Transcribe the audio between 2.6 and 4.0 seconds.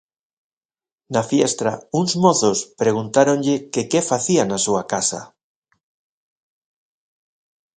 preguntáronlle que